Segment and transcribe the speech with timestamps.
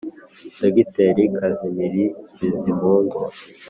[0.59, 2.03] dogiteri kazimiri
[2.37, 3.19] bizimungu.